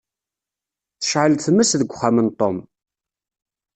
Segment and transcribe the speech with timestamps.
[0.99, 2.57] Tecεel tmes deg uxxam n Tom.